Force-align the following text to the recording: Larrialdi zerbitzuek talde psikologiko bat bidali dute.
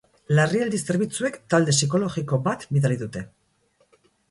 Larrialdi 0.37 0.79
zerbitzuek 0.83 1.37
talde 1.55 1.77
psikologiko 1.77 2.41
bat 2.49 2.67
bidali 2.73 3.01
dute. 3.05 3.25